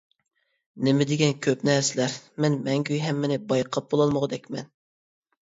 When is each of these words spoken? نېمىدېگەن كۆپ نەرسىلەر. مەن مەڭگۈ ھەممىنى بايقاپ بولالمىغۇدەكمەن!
نېمىدېگەن 0.87 1.35
كۆپ 1.47 1.65
نەرسىلەر. 1.69 2.15
مەن 2.47 2.57
مەڭگۈ 2.69 2.99
ھەممىنى 3.05 3.39
بايقاپ 3.53 3.95
بولالمىغۇدەكمەن! 3.95 4.75